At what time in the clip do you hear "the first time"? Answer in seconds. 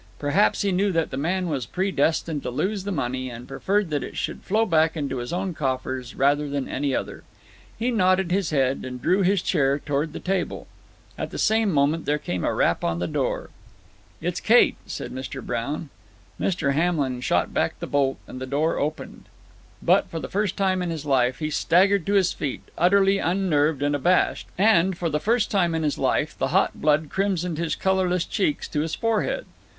20.19-20.81, 25.09-25.75